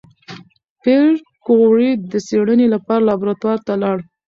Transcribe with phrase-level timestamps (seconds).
[0.83, 1.05] پېیر
[1.45, 3.97] کوري د څېړنې لپاره لابراتوار ته لاړ.